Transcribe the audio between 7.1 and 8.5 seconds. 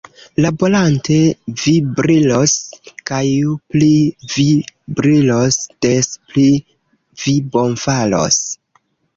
vi bonfaros.